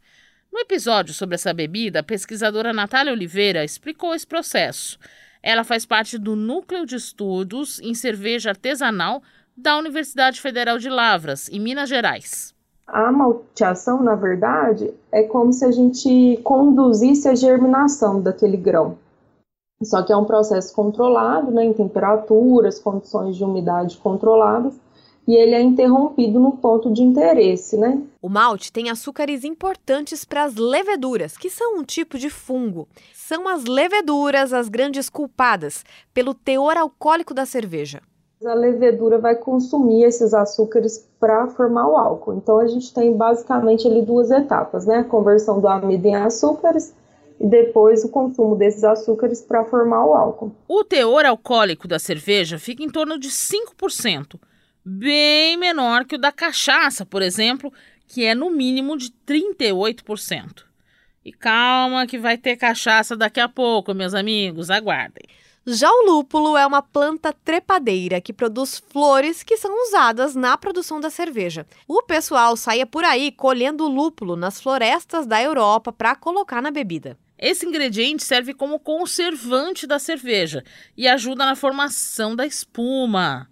No 0.52 0.60
episódio 0.60 1.14
sobre 1.14 1.36
essa 1.36 1.54
bebida, 1.54 2.00
a 2.00 2.04
pesquisadora 2.04 2.74
Natália 2.74 3.14
Oliveira 3.14 3.64
explicou 3.64 4.16
esse 4.16 4.26
processo. 4.26 4.98
Ela 5.42 5.64
faz 5.64 5.86
parte 5.86 6.18
do 6.18 6.36
núcleo 6.36 6.86
de 6.86 6.96
estudos 6.96 7.80
em 7.80 7.94
cerveja 7.94 8.50
artesanal 8.50 9.22
da 9.60 9.78
Universidade 9.78 10.40
Federal 10.40 10.78
de 10.78 10.90
Lavras, 10.90 11.50
em 11.50 11.60
Minas 11.60 11.90
Gerais. 11.90 12.54
A 12.88 13.12
malteação, 13.12 14.02
na 14.02 14.16
verdade, 14.16 14.92
é 15.12 15.24
como 15.24 15.54
se 15.54 15.64
a 15.66 15.72
gente 15.72 16.40
conduzisse 16.44 17.28
a 17.28 17.36
germinação 17.36 18.22
daquele 18.22 18.58
grão. 18.58 18.98
Só 19.84 20.02
que 20.02 20.12
é 20.12 20.18
um 20.18 20.26
processo 20.26 20.74
controlado, 20.74 21.52
né, 21.52 21.64
em 21.66 21.74
temperaturas, 21.74 22.80
condições 22.80 23.36
de 23.36 23.44
umidade 23.44 23.98
controladas, 23.98 24.74
e 25.28 25.36
ele 25.36 25.54
é 25.54 25.62
interrompido 25.62 26.40
no 26.40 26.54
ponto 26.54 26.92
de 26.92 27.04
interesse, 27.04 27.78
né? 27.78 28.02
O 28.20 28.28
malte 28.28 28.74
tem 28.74 28.90
açúcares 28.90 29.44
importantes 29.44 30.26
para 30.26 30.44
as 30.44 30.56
leveduras, 30.56 31.38
que 31.38 31.52
são 31.52 31.78
um 31.78 31.84
tipo 31.84 32.18
de 32.18 32.32
fungo. 32.32 32.88
São 33.14 33.48
as 33.48 33.66
leveduras 33.66 34.52
as 34.52 34.68
grandes 34.68 35.08
culpadas 35.08 35.86
pelo 36.14 36.34
teor 36.34 36.76
alcoólico 36.78 37.34
da 37.34 37.46
cerveja. 37.46 38.02
A 38.46 38.54
levedura 38.54 39.18
vai 39.18 39.36
consumir 39.36 40.04
esses 40.04 40.34
açúcares 40.34 41.06
para 41.20 41.48
formar 41.48 41.88
o 41.90 41.98
álcool. 41.98 42.36
Então 42.36 42.58
a 42.58 42.68
gente 42.68 42.94
tem 42.94 43.16
basicamente 43.16 43.86
ali 43.86 44.02
duas 44.02 44.32
etapas, 44.32 44.86
né? 44.86 45.00
A 45.00 45.04
conversão 45.04 45.60
do 45.60 45.68
amido 45.68 46.08
em 46.08 46.16
açúcares 46.16 46.94
e 47.38 47.46
depois 47.46 48.06
o 48.06 48.10
consumo 48.10 48.56
desses 48.56 48.86
açúcares 48.86 49.42
para 49.42 49.66
formar 49.66 50.06
o 50.06 50.14
álcool. 50.14 50.56
O 50.70 50.86
teor 50.86 51.26
alcoólico 51.26 51.86
da 51.86 52.00
cerveja 52.00 52.58
fica 52.58 52.82
em 52.82 52.90
torno 52.90 53.20
de 53.20 53.30
5%, 53.30 54.40
bem 54.86 55.58
menor 55.58 56.06
que 56.06 56.16
o 56.16 56.20
da 56.20 56.32
cachaça, 56.32 57.06
por 57.06 57.22
exemplo, 57.22 57.74
que 58.08 58.26
é 58.26 58.34
no 58.34 58.50
mínimo 58.50 58.98
de 58.98 59.12
38%. 59.28 60.64
E 61.26 61.34
calma 61.34 62.08
que 62.08 62.18
vai 62.18 62.38
ter 62.38 62.56
cachaça 62.56 63.18
daqui 63.18 63.42
a 63.42 63.50
pouco, 63.50 63.94
meus 63.94 64.14
amigos, 64.14 64.70
aguardem. 64.72 65.28
Já 65.68 65.92
o 65.92 66.06
lúpulo 66.06 66.56
é 66.56 66.66
uma 66.66 66.82
planta 66.82 67.34
trepadeira 67.34 68.22
que 68.22 68.32
produz 68.32 68.82
flores 68.90 69.44
que 69.44 69.58
são 69.58 69.72
usadas 69.88 70.34
na 70.34 70.58
produção 70.58 71.00
da 71.00 71.10
cerveja. 71.10 71.68
O 71.88 72.02
pessoal 72.02 72.56
saía 72.56 72.86
por 72.86 73.04
aí 73.04 73.32
colhendo 73.32 73.88
lúpulo 73.88 74.36
nas 74.36 74.62
florestas 74.62 75.28
da 75.28 75.42
Europa 75.42 75.92
para 75.92 76.16
colocar 76.16 76.62
na 76.62 76.72
bebida. 76.72 77.18
Esse 77.38 77.66
ingrediente 77.66 78.24
serve 78.24 78.54
como 78.54 78.80
conservante 78.80 79.86
da 79.86 80.00
cerveja 80.00 80.64
e 80.98 81.08
ajuda 81.08 81.46
na 81.46 81.56
formação 81.56 82.36
da 82.36 82.46
espuma. 82.46 83.50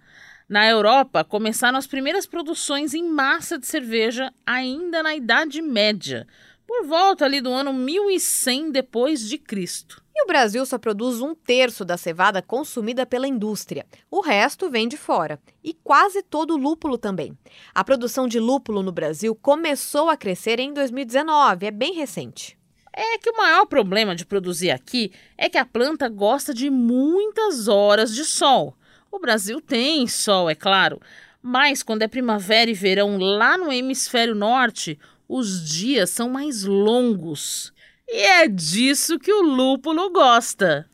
Na 0.48 0.66
Europa, 0.66 1.26
começaram 1.26 1.78
as 1.78 1.88
primeiras 1.88 2.26
produções 2.26 2.94
em 2.94 3.04
massa 3.04 3.60
de 3.60 3.68
cerveja 3.68 4.34
ainda 4.46 5.04
na 5.04 5.14
Idade 5.14 5.62
Média, 5.62 6.26
por 6.66 6.86
volta 6.86 7.26
ali 7.26 7.42
do 7.42 7.52
ano 7.52 7.74
1100 7.74 8.72
depois 8.72 9.28
de 9.28 9.38
Cristo. 9.38 10.02
E 10.20 10.24
o 10.24 10.26
Brasil 10.26 10.66
só 10.66 10.80
produz 10.80 11.22
um 11.22 11.36
terço 11.36 11.86
da 11.86 11.96
cevada 11.96 12.42
consumida 12.42 13.06
pela 13.06 13.28
indústria. 13.28 13.86
O 14.10 14.20
resto 14.20 14.68
vem 14.68 14.88
de 14.88 14.98
fora. 14.98 15.40
E 15.64 15.76
quase 15.76 16.24
todo 16.24 16.56
o 16.56 16.58
lúpulo 16.58 16.98
também. 16.98 17.38
A 17.74 17.84
produção 17.84 18.28
de 18.28 18.40
lúpulo 18.40 18.82
no 18.82 18.92
Brasil 18.92 19.36
começou 19.36 20.10
a 20.10 20.18
crescer 20.18 20.60
em 20.60 20.74
2019, 20.74 21.68
é 21.68 21.72
bem 21.72 21.94
recente. 21.94 22.58
É 22.92 23.20
que 23.20 23.30
o 23.30 23.38
maior 23.38 23.68
problema 23.68 24.16
de 24.16 24.26
produzir 24.26 24.72
aqui 24.72 25.12
é 25.38 25.48
que 25.48 25.58
a 25.60 25.66
planta 25.66 26.10
gosta 26.10 26.52
de 26.52 26.68
muitas 26.68 27.68
horas 27.68 28.12
de 28.12 28.26
sol. 28.26 28.76
O 29.12 29.20
Brasil 29.20 29.62
tem 29.62 30.08
sol, 30.08 30.50
é 30.50 30.56
claro, 30.56 31.00
mas 31.44 31.84
quando 31.84 32.02
é 32.02 32.08
primavera 32.08 32.72
e 32.72 32.74
verão 32.74 33.20
lá 33.20 33.56
no 33.56 33.72
hemisfério 33.72 34.34
norte, 34.34 34.98
os 35.30 35.70
dias 35.70 36.10
são 36.10 36.28
mais 36.28 36.64
longos. 36.64 37.72
E 38.10 38.22
é 38.22 38.48
disso 38.48 39.20
que 39.20 39.32
o 39.32 39.42
lúpulo 39.42 40.12
gosta. 40.12 40.86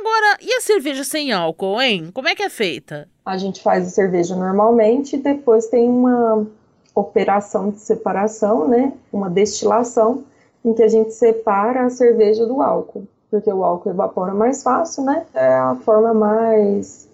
Agora, 0.00 0.38
e 0.40 0.54
a 0.54 0.60
cerveja 0.60 1.04
sem 1.04 1.32
álcool, 1.32 1.80
hein? 1.80 2.10
Como 2.12 2.28
é 2.28 2.34
que 2.34 2.42
é 2.42 2.48
feita? 2.48 3.08
A 3.24 3.36
gente 3.36 3.62
faz 3.62 3.86
a 3.86 3.90
cerveja 3.90 4.34
normalmente 4.34 5.16
e 5.16 5.18
depois 5.18 5.66
tem 5.66 5.88
uma 5.88 6.46
operação 6.94 7.70
de 7.70 7.78
separação, 7.78 8.66
né? 8.66 8.92
Uma 9.12 9.28
destilação 9.28 10.24
em 10.64 10.72
que 10.72 10.82
a 10.82 10.88
gente 10.88 11.12
separa 11.12 11.84
a 11.84 11.90
cerveja 11.90 12.46
do 12.46 12.62
álcool, 12.62 13.06
porque 13.30 13.52
o 13.52 13.64
álcool 13.64 13.90
evapora 13.90 14.32
mais 14.32 14.62
fácil, 14.62 15.04
né? 15.04 15.26
É 15.34 15.54
a 15.54 15.76
forma 15.84 16.14
mais 16.14 17.08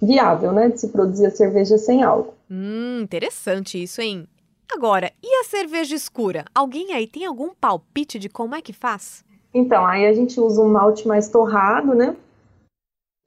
viável, 0.00 0.52
né, 0.52 0.68
de 0.68 0.80
se 0.80 0.88
produzir 0.88 1.26
a 1.26 1.30
cerveja 1.30 1.78
sem 1.78 2.02
álcool. 2.02 2.34
Hum, 2.50 3.00
interessante 3.02 3.80
isso, 3.80 4.00
hein? 4.00 4.26
Agora, 4.70 5.12
e 5.22 5.40
a 5.40 5.44
cerveja 5.44 5.94
escura? 5.94 6.44
Alguém 6.54 6.92
aí 6.92 7.06
tem 7.06 7.24
algum 7.26 7.54
palpite 7.54 8.18
de 8.18 8.28
como 8.28 8.54
é 8.54 8.62
que 8.62 8.72
faz? 8.72 9.24
Então, 9.54 9.84
aí 9.86 10.06
a 10.06 10.12
gente 10.12 10.40
usa 10.40 10.62
um 10.62 10.68
malte 10.68 11.06
mais 11.06 11.28
torrado, 11.28 11.94
né? 11.94 12.16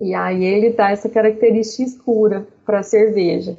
E 0.01 0.13
aí 0.13 0.43
ele 0.43 0.71
dá 0.71 0.91
essa 0.91 1.07
característica 1.07 1.83
escura 1.83 2.47
para 2.65 2.79
a 2.79 2.83
cerveja. 2.83 3.57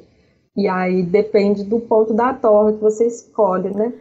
E 0.55 0.67
aí 0.67 1.03
depende 1.03 1.63
do 1.63 1.79
ponto 1.79 2.13
da 2.13 2.33
torre 2.33 2.73
que 2.73 2.81
você 2.81 3.07
escolhe, 3.07 3.69
né? 3.69 3.93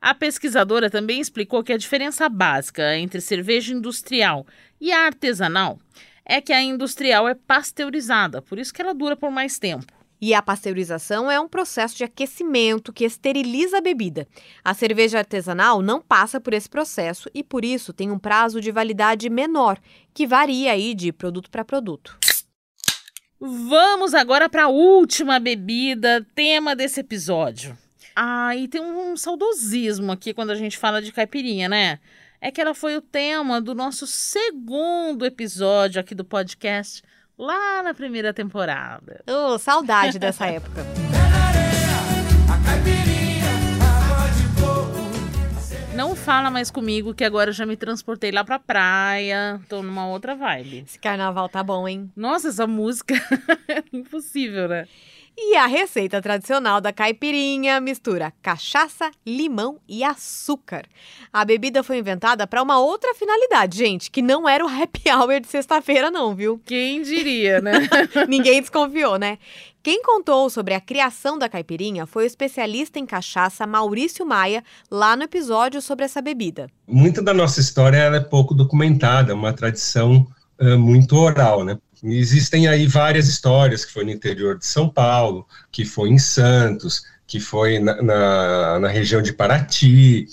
A 0.00 0.14
pesquisadora 0.14 0.90
também 0.90 1.20
explicou 1.20 1.64
que 1.64 1.72
a 1.72 1.78
diferença 1.78 2.28
básica 2.28 2.96
entre 2.96 3.20
cerveja 3.20 3.72
industrial 3.72 4.46
e 4.80 4.92
a 4.92 5.06
artesanal 5.06 5.78
é 6.24 6.40
que 6.40 6.52
a 6.52 6.62
industrial 6.62 7.28
é 7.28 7.34
pasteurizada, 7.34 8.42
por 8.42 8.58
isso 8.58 8.72
que 8.72 8.82
ela 8.82 8.94
dura 8.94 9.16
por 9.16 9.30
mais 9.30 9.58
tempo. 9.58 9.92
E 10.26 10.32
a 10.32 10.40
pasteurização 10.40 11.30
é 11.30 11.38
um 11.38 11.46
processo 11.46 11.98
de 11.98 12.02
aquecimento 12.02 12.94
que 12.94 13.04
esteriliza 13.04 13.76
a 13.76 13.80
bebida. 13.82 14.26
A 14.64 14.72
cerveja 14.72 15.18
artesanal 15.18 15.82
não 15.82 16.00
passa 16.00 16.40
por 16.40 16.54
esse 16.54 16.66
processo 16.66 17.28
e 17.34 17.44
por 17.44 17.62
isso 17.62 17.92
tem 17.92 18.10
um 18.10 18.18
prazo 18.18 18.58
de 18.58 18.72
validade 18.72 19.28
menor, 19.28 19.78
que 20.14 20.26
varia 20.26 20.72
aí 20.72 20.94
de 20.94 21.12
produto 21.12 21.50
para 21.50 21.62
produto. 21.62 22.16
Vamos 23.38 24.14
agora 24.14 24.48
para 24.48 24.64
a 24.64 24.68
última 24.68 25.38
bebida, 25.38 26.26
tema 26.34 26.74
desse 26.74 27.00
episódio. 27.00 27.76
Ah, 28.16 28.56
e 28.56 28.66
tem 28.66 28.80
um 28.80 29.18
saudosismo 29.18 30.10
aqui 30.10 30.32
quando 30.32 30.52
a 30.52 30.54
gente 30.54 30.78
fala 30.78 31.02
de 31.02 31.12
caipirinha, 31.12 31.68
né? 31.68 32.00
É 32.40 32.50
que 32.50 32.62
ela 32.62 32.72
foi 32.72 32.96
o 32.96 33.02
tema 33.02 33.60
do 33.60 33.74
nosso 33.74 34.06
segundo 34.06 35.26
episódio 35.26 36.00
aqui 36.00 36.14
do 36.14 36.24
podcast, 36.24 37.02
lá 37.38 37.82
na 37.82 37.94
primeira 37.94 38.32
temporada. 38.32 39.22
Oh, 39.26 39.58
saudade 39.58 40.18
dessa 40.18 40.46
época. 40.46 40.84
Não 45.94 46.16
fala 46.16 46.50
mais 46.50 46.72
comigo 46.72 47.14
que 47.14 47.22
agora 47.22 47.50
eu 47.50 47.54
já 47.54 47.64
me 47.64 47.76
transportei 47.76 48.32
lá 48.32 48.42
pra 48.42 48.58
praia. 48.58 49.60
Tô 49.68 49.80
numa 49.80 50.08
outra 50.08 50.34
vibe. 50.34 50.84
Esse 50.86 50.98
carnaval 50.98 51.48
tá 51.48 51.62
bom, 51.62 51.86
hein? 51.86 52.10
Nossa, 52.16 52.48
essa 52.48 52.66
música 52.66 53.14
é 53.68 53.82
impossível, 53.92 54.66
né? 54.68 54.88
E 55.36 55.56
a 55.56 55.66
receita 55.66 56.22
tradicional 56.22 56.80
da 56.80 56.92
caipirinha 56.92 57.80
mistura 57.80 58.32
cachaça, 58.40 59.10
limão 59.26 59.80
e 59.88 60.04
açúcar. 60.04 60.86
A 61.32 61.44
bebida 61.44 61.82
foi 61.82 61.98
inventada 61.98 62.46
para 62.46 62.62
uma 62.62 62.78
outra 62.78 63.12
finalidade, 63.14 63.76
gente, 63.76 64.12
que 64.12 64.22
não 64.22 64.48
era 64.48 64.64
o 64.64 64.68
happy 64.68 65.10
hour 65.10 65.40
de 65.40 65.48
sexta-feira 65.48 66.08
não, 66.08 66.36
viu? 66.36 66.60
Quem 66.64 67.02
diria, 67.02 67.60
né? 67.60 67.72
Ninguém 68.28 68.60
desconfiou, 68.60 69.18
né? 69.18 69.38
Quem 69.82 70.02
contou 70.02 70.48
sobre 70.48 70.72
a 70.72 70.80
criação 70.80 71.36
da 71.36 71.48
caipirinha 71.48 72.06
foi 72.06 72.24
o 72.24 72.26
especialista 72.26 72.98
em 73.00 73.04
cachaça 73.04 73.66
Maurício 73.66 74.24
Maia, 74.24 74.62
lá 74.90 75.16
no 75.16 75.24
episódio 75.24 75.82
sobre 75.82 76.04
essa 76.04 76.22
bebida. 76.22 76.68
Muita 76.86 77.20
da 77.20 77.34
nossa 77.34 77.60
história 77.60 77.98
ela 77.98 78.16
é 78.16 78.20
pouco 78.20 78.54
documentada, 78.54 79.32
é 79.32 79.34
uma 79.34 79.52
tradição 79.52 80.26
muito 80.78 81.16
oral, 81.16 81.64
né? 81.64 81.78
Existem 82.02 82.68
aí 82.68 82.86
várias 82.86 83.28
histórias, 83.28 83.84
que 83.84 83.92
foi 83.92 84.04
no 84.04 84.10
interior 84.10 84.58
de 84.58 84.66
São 84.66 84.88
Paulo, 84.88 85.46
que 85.72 85.84
foi 85.84 86.10
em 86.10 86.18
Santos, 86.18 87.02
que 87.26 87.40
foi 87.40 87.78
na, 87.78 88.02
na, 88.02 88.80
na 88.80 88.88
região 88.88 89.22
de 89.22 89.32
Paraty, 89.32 90.26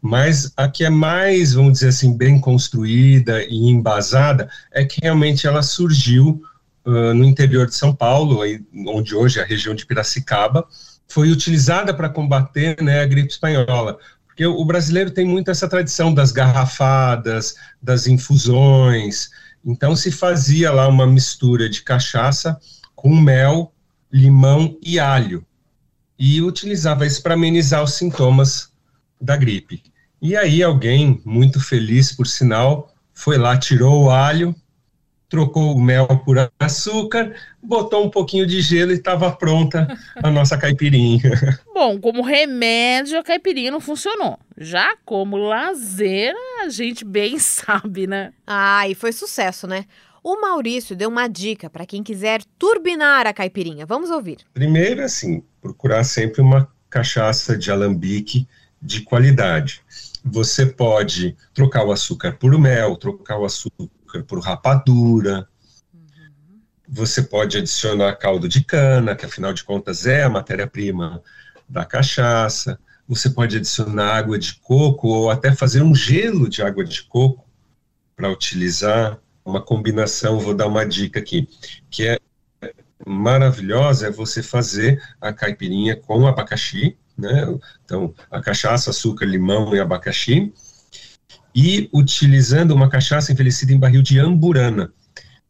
mas 0.00 0.52
a 0.56 0.68
que 0.68 0.84
é 0.84 0.90
mais, 0.90 1.54
vamos 1.54 1.72
dizer 1.74 1.88
assim, 1.88 2.16
bem 2.16 2.40
construída 2.40 3.42
e 3.42 3.68
embasada 3.68 4.48
é 4.72 4.84
que 4.84 5.00
realmente 5.02 5.46
ela 5.46 5.62
surgiu 5.62 6.40
uh, 6.84 7.12
no 7.12 7.24
interior 7.24 7.66
de 7.66 7.74
São 7.74 7.92
Paulo, 7.94 8.42
aí, 8.42 8.64
onde 8.86 9.14
hoje 9.14 9.40
é 9.40 9.42
a 9.42 9.46
região 9.46 9.74
de 9.74 9.84
Piracicaba, 9.84 10.64
foi 11.08 11.30
utilizada 11.30 11.92
para 11.92 12.08
combater 12.08 12.80
né, 12.80 13.00
a 13.00 13.06
gripe 13.06 13.32
espanhola. 13.32 13.98
Porque 14.26 14.46
o 14.46 14.64
brasileiro 14.64 15.10
tem 15.10 15.24
muito 15.24 15.50
essa 15.50 15.68
tradição 15.68 16.14
das 16.14 16.30
garrafadas, 16.30 17.56
das 17.82 18.06
infusões, 18.06 19.30
então 19.66 19.96
se 19.96 20.12
fazia 20.12 20.70
lá 20.70 20.86
uma 20.86 21.06
mistura 21.06 21.68
de 21.68 21.82
cachaça 21.82 22.56
com 22.94 23.14
mel, 23.20 23.74
limão 24.12 24.78
e 24.80 25.00
alho. 25.00 25.44
E 26.16 26.40
utilizava 26.40 27.04
isso 27.04 27.20
para 27.20 27.34
amenizar 27.34 27.82
os 27.82 27.94
sintomas 27.94 28.70
da 29.20 29.36
gripe. 29.36 29.82
E 30.22 30.36
aí 30.36 30.62
alguém, 30.62 31.20
muito 31.24 31.60
feliz 31.60 32.12
por 32.12 32.28
sinal, 32.28 32.94
foi 33.12 33.36
lá, 33.36 33.58
tirou 33.58 34.04
o 34.04 34.10
alho, 34.10 34.54
trocou 35.28 35.74
o 35.74 35.80
mel 35.80 36.06
por 36.24 36.36
açúcar, 36.58 37.34
botou 37.62 38.04
um 38.04 38.10
pouquinho 38.10 38.46
de 38.46 38.60
gelo 38.60 38.92
e 38.92 38.94
estava 38.94 39.30
pronta 39.32 39.86
a 40.22 40.30
nossa 40.30 40.56
caipirinha. 40.56 41.20
Bom, 41.74 41.98
como 42.00 42.22
remédio, 42.22 43.18
a 43.18 43.22
caipirinha 43.22 43.70
não 43.70 43.80
funcionou. 43.80 44.38
Já 44.56 44.96
como 45.04 45.36
lazer, 45.36 46.34
a 46.62 46.68
gente 46.68 47.04
bem 47.04 47.38
sabe, 47.40 48.06
né? 48.06 48.32
Ah, 48.46 48.88
e 48.88 48.94
foi 48.94 49.12
sucesso, 49.12 49.66
né? 49.66 49.84
O 50.22 50.40
Maurício 50.40 50.96
deu 50.96 51.08
uma 51.08 51.28
dica 51.28 51.70
para 51.70 51.86
quem 51.86 52.02
quiser 52.02 52.42
turbinar 52.58 53.26
a 53.26 53.32
caipirinha. 53.32 53.86
Vamos 53.86 54.10
ouvir. 54.10 54.38
Primeiro, 54.52 55.02
assim, 55.02 55.42
procurar 55.60 56.02
sempre 56.02 56.40
uma 56.40 56.68
cachaça 56.90 57.56
de 57.56 57.70
alambique 57.70 58.48
de 58.82 59.02
qualidade. 59.02 59.82
Você 60.24 60.66
pode 60.66 61.36
trocar 61.54 61.84
o 61.84 61.92
açúcar 61.92 62.32
por 62.32 62.58
mel, 62.58 62.96
trocar 62.96 63.38
o 63.38 63.44
açúcar 63.44 63.88
por 64.24 64.40
rapadura. 64.40 65.48
Você 66.88 67.22
pode 67.22 67.58
adicionar 67.58 68.14
caldo 68.16 68.48
de 68.48 68.62
cana, 68.62 69.16
que 69.16 69.26
afinal 69.26 69.52
de 69.52 69.64
contas 69.64 70.06
é 70.06 70.22
a 70.22 70.30
matéria-prima 70.30 71.22
da 71.68 71.84
cachaça. 71.84 72.78
Você 73.08 73.30
pode 73.30 73.56
adicionar 73.56 74.16
água 74.16 74.38
de 74.38 74.54
coco 74.56 75.08
ou 75.08 75.30
até 75.30 75.54
fazer 75.54 75.82
um 75.82 75.94
gelo 75.94 76.48
de 76.48 76.62
água 76.62 76.84
de 76.84 77.02
coco 77.04 77.44
para 78.14 78.30
utilizar. 78.30 79.18
Uma 79.44 79.62
combinação, 79.62 80.40
vou 80.40 80.54
dar 80.54 80.66
uma 80.66 80.84
dica 80.84 81.20
aqui, 81.20 81.48
que 81.88 82.04
é 82.04 82.18
maravilhosa 83.06 84.08
é 84.08 84.10
você 84.10 84.42
fazer 84.42 85.00
a 85.20 85.32
caipirinha 85.32 85.94
com 85.94 86.26
abacaxi, 86.26 86.96
né? 87.16 87.46
Então, 87.84 88.12
a 88.28 88.40
cachaça, 88.40 88.90
açúcar, 88.90 89.24
limão 89.24 89.74
e 89.74 89.78
abacaxi 89.80 90.52
e 91.56 91.88
utilizando 91.90 92.72
uma 92.72 92.90
cachaça 92.90 93.32
envelhecida 93.32 93.72
em 93.72 93.78
barril 93.78 94.02
de 94.02 94.18
amburana, 94.18 94.92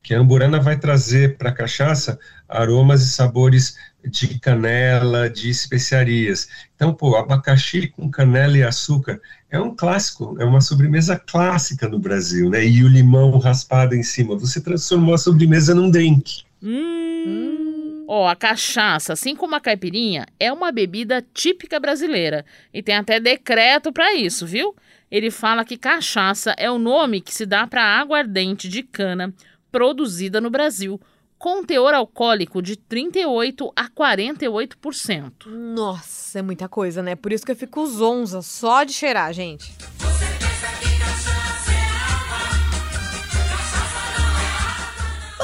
que 0.04 0.14
a 0.14 0.20
amburana 0.20 0.60
vai 0.60 0.78
trazer 0.78 1.36
para 1.36 1.50
a 1.50 1.52
cachaça 1.52 2.16
aromas 2.48 3.02
e 3.02 3.10
sabores 3.10 3.76
de 4.04 4.38
canela, 4.38 5.28
de 5.28 5.50
especiarias. 5.50 6.46
Então, 6.76 6.94
pô, 6.94 7.16
abacaxi 7.16 7.88
com 7.88 8.08
canela 8.08 8.56
e 8.56 8.62
açúcar 8.62 9.20
é 9.50 9.58
um 9.58 9.74
clássico, 9.74 10.36
é 10.38 10.44
uma 10.44 10.60
sobremesa 10.60 11.18
clássica 11.18 11.88
no 11.88 11.98
Brasil, 11.98 12.50
né? 12.50 12.64
E 12.64 12.84
o 12.84 12.88
limão 12.88 13.36
raspado 13.38 13.96
em 13.96 14.04
cima, 14.04 14.36
você 14.36 14.60
transformou 14.60 15.16
a 15.16 15.18
sobremesa 15.18 15.74
num 15.74 15.90
drink. 15.90 16.44
Hum. 16.62 18.04
Ó, 18.06 18.26
oh, 18.26 18.28
a 18.28 18.36
cachaça, 18.36 19.12
assim 19.12 19.34
como 19.34 19.56
a 19.56 19.60
caipirinha, 19.60 20.26
é 20.38 20.52
uma 20.52 20.70
bebida 20.70 21.26
típica 21.34 21.80
brasileira 21.80 22.46
e 22.72 22.80
tem 22.80 22.94
até 22.94 23.18
decreto 23.18 23.92
para 23.92 24.14
isso, 24.14 24.46
viu? 24.46 24.72
Ele 25.10 25.30
fala 25.30 25.64
que 25.64 25.76
cachaça 25.76 26.54
é 26.58 26.70
o 26.70 26.78
nome 26.78 27.20
que 27.20 27.32
se 27.32 27.46
dá 27.46 27.66
para 27.66 27.82
a 27.82 28.00
aguardente 28.00 28.68
de 28.68 28.82
cana 28.82 29.32
produzida 29.70 30.40
no 30.40 30.50
Brasil, 30.50 31.00
com 31.38 31.64
teor 31.64 31.92
alcoólico 31.92 32.62
de 32.62 32.76
38 32.76 33.72
a 33.76 33.88
48%. 33.88 35.46
Nossa, 35.46 36.38
é 36.38 36.42
muita 36.42 36.68
coisa, 36.68 37.02
né? 37.02 37.14
Por 37.14 37.32
isso 37.32 37.44
que 37.44 37.52
eu 37.52 37.56
fico 37.56 37.86
zonza 37.86 38.40
só 38.42 38.84
de 38.84 38.92
cheirar, 38.92 39.32
gente. 39.32 39.72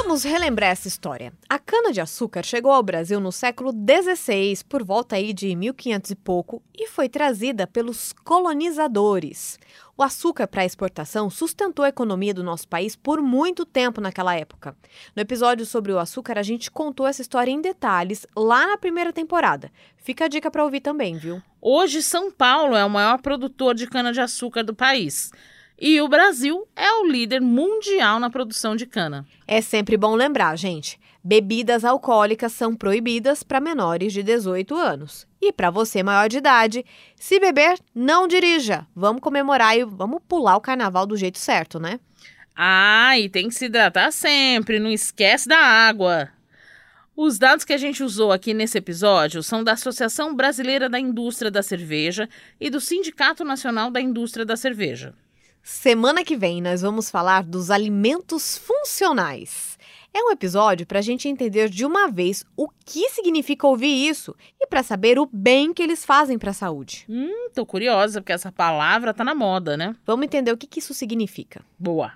Vamos 0.04 0.24
relembrar 0.24 0.70
essa 0.70 0.88
história. 0.88 1.32
A 1.48 1.60
cana-de-açúcar 1.60 2.42
chegou 2.42 2.72
ao 2.72 2.82
Brasil 2.82 3.20
no 3.20 3.30
século 3.30 3.70
XVI, 3.70 4.64
por 4.68 4.82
volta 4.82 5.14
aí 5.14 5.32
de 5.32 5.54
1500 5.54 6.10
e 6.10 6.16
pouco, 6.16 6.60
e 6.76 6.88
foi 6.88 7.08
trazida 7.08 7.68
pelos 7.68 8.12
colonizadores. 8.12 9.60
O 9.96 10.02
açúcar 10.02 10.48
para 10.48 10.64
exportação 10.64 11.30
sustentou 11.30 11.84
a 11.84 11.88
economia 11.88 12.34
do 12.34 12.42
nosso 12.42 12.66
país 12.66 12.96
por 12.96 13.22
muito 13.22 13.64
tempo 13.64 14.00
naquela 14.00 14.34
época. 14.34 14.76
No 15.14 15.22
episódio 15.22 15.64
sobre 15.64 15.92
o 15.92 15.98
açúcar, 16.00 16.36
a 16.36 16.42
gente 16.42 16.68
contou 16.68 17.06
essa 17.06 17.22
história 17.22 17.52
em 17.52 17.60
detalhes 17.60 18.26
lá 18.36 18.66
na 18.66 18.76
primeira 18.76 19.12
temporada. 19.12 19.70
Fica 19.96 20.24
a 20.24 20.28
dica 20.28 20.50
para 20.50 20.64
ouvir 20.64 20.80
também, 20.80 21.16
viu? 21.16 21.40
Hoje, 21.60 22.02
São 22.02 22.28
Paulo 22.28 22.74
é 22.74 22.84
o 22.84 22.90
maior 22.90 23.22
produtor 23.22 23.72
de 23.72 23.86
cana-de-açúcar 23.86 24.64
do 24.64 24.74
país. 24.74 25.30
E 25.84 26.00
o 26.00 26.06
Brasil 26.06 26.64
é 26.76 26.92
o 27.00 27.06
líder 27.10 27.40
mundial 27.40 28.20
na 28.20 28.30
produção 28.30 28.76
de 28.76 28.86
cana. 28.86 29.26
É 29.48 29.60
sempre 29.60 29.96
bom 29.96 30.14
lembrar, 30.14 30.56
gente. 30.56 30.96
Bebidas 31.24 31.84
alcoólicas 31.84 32.52
são 32.52 32.76
proibidas 32.76 33.42
para 33.42 33.60
menores 33.60 34.12
de 34.12 34.22
18 34.22 34.76
anos. 34.76 35.26
E 35.40 35.52
para 35.52 35.70
você 35.70 36.00
maior 36.00 36.28
de 36.28 36.36
idade, 36.36 36.86
se 37.16 37.40
beber, 37.40 37.80
não 37.92 38.28
dirija. 38.28 38.86
Vamos 38.94 39.20
comemorar 39.20 39.76
e 39.76 39.82
vamos 39.82 40.22
pular 40.28 40.54
o 40.54 40.60
carnaval 40.60 41.04
do 41.04 41.16
jeito 41.16 41.40
certo, 41.40 41.80
né? 41.80 41.98
Ah, 42.54 43.18
e 43.18 43.28
tem 43.28 43.48
que 43.48 43.54
se 43.56 43.64
hidratar 43.64 44.12
sempre, 44.12 44.78
não 44.78 44.88
esquece 44.88 45.48
da 45.48 45.58
água. 45.58 46.28
Os 47.16 47.40
dados 47.40 47.64
que 47.64 47.72
a 47.72 47.76
gente 47.76 48.04
usou 48.04 48.30
aqui 48.30 48.54
nesse 48.54 48.78
episódio 48.78 49.42
são 49.42 49.64
da 49.64 49.72
Associação 49.72 50.32
Brasileira 50.32 50.88
da 50.88 51.00
Indústria 51.00 51.50
da 51.50 51.60
Cerveja 51.60 52.28
e 52.60 52.70
do 52.70 52.80
Sindicato 52.80 53.44
Nacional 53.44 53.90
da 53.90 54.00
Indústria 54.00 54.44
da 54.44 54.56
Cerveja. 54.56 55.12
Semana 55.62 56.24
que 56.24 56.36
vem 56.36 56.60
nós 56.60 56.82
vamos 56.82 57.08
falar 57.08 57.44
dos 57.44 57.70
alimentos 57.70 58.58
funcionais. 58.58 59.78
É 60.12 60.20
um 60.20 60.32
episódio 60.32 60.84
para 60.84 60.98
a 60.98 61.02
gente 61.02 61.28
entender 61.28 61.68
de 61.68 61.86
uma 61.86 62.10
vez 62.10 62.44
o 62.56 62.68
que 62.84 63.08
significa 63.10 63.68
ouvir 63.68 64.08
isso 64.08 64.34
e 64.60 64.66
para 64.66 64.82
saber 64.82 65.20
o 65.20 65.28
bem 65.32 65.72
que 65.72 65.80
eles 65.80 66.04
fazem 66.04 66.36
para 66.36 66.50
a 66.50 66.54
saúde. 66.54 67.06
Hum, 67.08 67.48
tô 67.54 67.64
curiosa 67.64 68.20
porque 68.20 68.32
essa 68.32 68.50
palavra 68.50 69.14
tá 69.14 69.22
na 69.22 69.36
moda, 69.36 69.76
né? 69.76 69.94
Vamos 70.04 70.24
entender 70.24 70.50
o 70.50 70.56
que, 70.56 70.66
que 70.66 70.80
isso 70.80 70.92
significa. 70.92 71.64
Boa. 71.78 72.12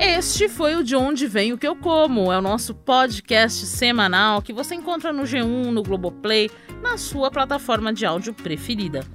Este 0.00 0.48
foi 0.48 0.74
o 0.74 0.82
De 0.82 0.96
Onde 0.96 1.28
Vem 1.28 1.52
o 1.52 1.58
Que 1.58 1.68
Eu 1.68 1.76
Como. 1.76 2.32
É 2.32 2.38
o 2.38 2.42
nosso 2.42 2.74
podcast 2.74 3.64
semanal 3.66 4.42
que 4.42 4.52
você 4.52 4.74
encontra 4.74 5.12
no 5.12 5.22
G1, 5.22 5.70
no 5.70 5.82
Globoplay, 5.84 6.50
na 6.82 6.98
sua 6.98 7.30
plataforma 7.30 7.92
de 7.92 8.04
áudio 8.04 8.34
preferida. 8.34 9.06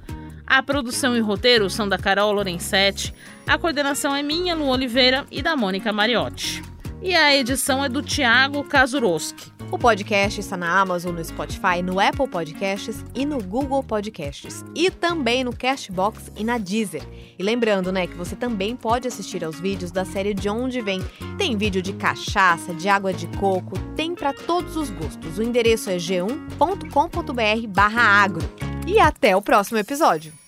A 0.50 0.64
produção 0.64 1.16
e 1.16 1.20
roteiro 1.20 1.70
são 1.70 1.88
da 1.88 1.96
Carol 1.96 2.32
Lorenzetti, 2.32 3.14
a 3.46 3.56
coordenação 3.56 4.12
é 4.12 4.20
minha, 4.20 4.52
Lu 4.52 4.66
Oliveira, 4.66 5.24
e 5.30 5.40
da 5.40 5.54
Mônica 5.54 5.92
Mariotti. 5.92 6.60
E 7.00 7.14
a 7.14 7.32
edição 7.36 7.84
é 7.84 7.88
do 7.88 8.02
Tiago 8.02 8.64
Kazuroski. 8.64 9.52
O 9.70 9.78
podcast 9.78 10.40
está 10.40 10.56
na 10.56 10.80
Amazon, 10.80 11.14
no 11.14 11.24
Spotify, 11.24 11.80
no 11.84 12.00
Apple 12.00 12.26
Podcasts 12.26 13.04
e 13.14 13.24
no 13.24 13.40
Google 13.40 13.80
Podcasts. 13.84 14.64
E 14.74 14.90
também 14.90 15.44
no 15.44 15.54
Cashbox 15.54 16.32
e 16.36 16.42
na 16.42 16.58
Deezer. 16.58 17.04
E 17.38 17.42
lembrando, 17.44 17.92
né, 17.92 18.08
que 18.08 18.16
você 18.16 18.34
também 18.34 18.74
pode 18.74 19.06
assistir 19.06 19.44
aos 19.44 19.60
vídeos 19.60 19.92
da 19.92 20.04
série 20.04 20.34
De 20.34 20.48
Onde 20.48 20.80
Vem. 20.80 21.00
Tem 21.38 21.56
vídeo 21.56 21.80
de 21.80 21.92
cachaça, 21.92 22.74
de 22.74 22.88
água 22.88 23.12
de 23.12 23.28
coco, 23.38 23.78
tem 23.94 24.16
para 24.16 24.32
todos 24.32 24.76
os 24.76 24.90
gostos. 24.90 25.38
O 25.38 25.44
endereço 25.44 25.90
é 25.90 25.96
g1.com.br 25.96 27.68
barra 27.68 28.02
agro. 28.02 28.42
E 28.84 28.98
até 28.98 29.36
o 29.36 29.40
próximo 29.40 29.78
episódio. 29.78 30.39